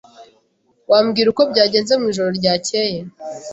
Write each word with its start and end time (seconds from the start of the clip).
Wambwira 0.91 1.27
uko 1.33 1.41
byagenze 1.51 1.91
mwijoro 2.01 2.29
ryakeye? 2.39 2.99